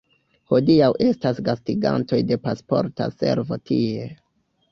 Hodiaŭ 0.51 0.87
estas 1.07 1.41
gastigantoj 1.49 2.21
de 2.31 2.39
Pasporta 2.47 3.09
Servo 3.19 3.59
tie. 3.73 4.09